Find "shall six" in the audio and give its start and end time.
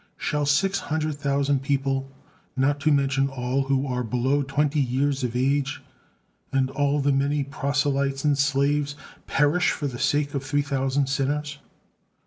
0.17-0.79